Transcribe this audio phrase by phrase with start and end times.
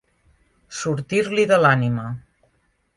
[0.79, 2.11] Sortir-li de l'ànima.